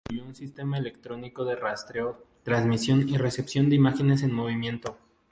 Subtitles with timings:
[0.03, 4.97] Philo construyó un sistema electrónico de rastreo, transmisión y recepción de imágenes en movimiento.